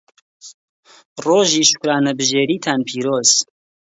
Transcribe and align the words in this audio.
ڕۆژی 1.23 1.63
شوکرانەبژێریتان 1.69 2.79
پیرۆز. 2.87 3.29